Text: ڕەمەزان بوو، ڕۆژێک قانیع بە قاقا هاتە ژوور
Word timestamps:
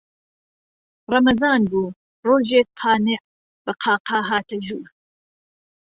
ڕەمەزان 1.11 1.61
بوو، 1.69 1.95
ڕۆژێک 2.27 2.67
قانیع 2.79 3.21
بە 3.63 3.71
قاقا 3.83 4.19
هاتە 4.29 4.55
ژوور 4.67 4.87